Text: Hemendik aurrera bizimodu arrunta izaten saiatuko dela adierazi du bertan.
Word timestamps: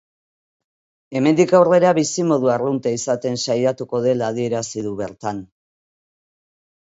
Hemendik 1.17 1.51
aurrera 1.57 1.89
bizimodu 1.97 2.49
arrunta 2.53 2.93
izaten 2.99 3.37
saiatuko 3.47 4.01
dela 4.05 4.29
adierazi 4.33 4.85
du 4.87 4.95
bertan. 5.03 5.43